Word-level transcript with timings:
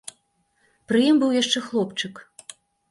Пры 0.91 0.99
ім 1.11 1.21
быў 1.25 1.37
яшчэ 1.41 1.59
хлопчык. 1.67 2.13